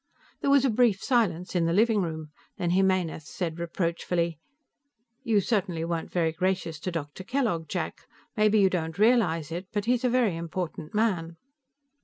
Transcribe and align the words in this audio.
There 0.41 0.49
was 0.49 0.65
a 0.65 0.71
brief 0.71 1.03
silence 1.03 1.55
in 1.55 1.67
the 1.67 1.73
living 1.73 2.01
room. 2.01 2.31
Then 2.57 2.71
Jimenez 2.71 3.27
said 3.29 3.59
reproachfully: 3.59 4.39
"You 5.21 5.39
certainly 5.41 5.85
weren't 5.85 6.11
very 6.11 6.31
gracious 6.31 6.79
to 6.79 6.91
Dr. 6.91 7.23
Kellogg, 7.23 7.69
Jack. 7.69 8.07
Maybe 8.35 8.59
you 8.59 8.69
don't 8.71 8.97
realize 8.97 9.51
it, 9.51 9.67
but 9.71 9.85
he 9.85 9.93
is 9.93 10.03
a 10.03 10.09
very 10.09 10.35
important 10.35 10.95
man." 10.95 11.37